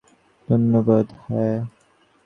[0.47, 1.57] ধন্যবাদ, হ্যাঁ।